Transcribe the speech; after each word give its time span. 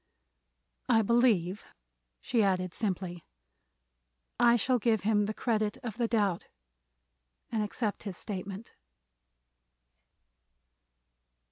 I 0.89 1.03
believe," 1.03 1.63
she 2.21 2.41
added, 2.41 2.73
simply, 2.73 3.23
"I 4.39 4.55
shall 4.55 4.79
give 4.79 5.01
him 5.01 5.27
the 5.27 5.33
credit 5.35 5.77
of 5.83 5.97
the 5.99 6.07
doubt 6.07 6.47
and 7.51 7.61
accept 7.61 8.01
his 8.01 8.17
statement." 8.17 8.73